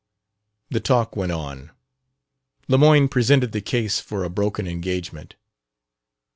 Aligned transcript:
The 0.71 0.79
talk 0.79 1.15
went 1.15 1.31
on. 1.31 1.69
Lemoyne 2.67 3.07
presented 3.07 3.51
the 3.51 3.61
case 3.61 3.99
for 3.99 4.23
a 4.23 4.31
broken 4.31 4.67
engagement. 4.67 5.35